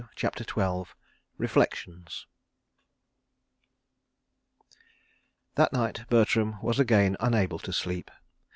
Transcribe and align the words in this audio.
CHAPTER 0.15 0.43
XII 0.43 0.91
Reflections 1.37 2.25
That 5.53 5.71
night 5.73 6.05
Bertram 6.09 6.59
was 6.63 6.79
again 6.79 7.15
unable 7.19 7.59
to 7.59 7.71
sleep. 7.71 8.09